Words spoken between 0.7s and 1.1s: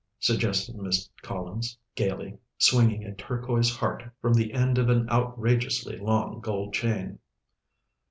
Miss